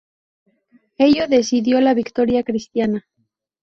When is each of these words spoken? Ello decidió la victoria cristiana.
Ello 0.97 1.27
decidió 1.27 1.79
la 1.79 1.93
victoria 1.93 2.41
cristiana. 2.41 3.05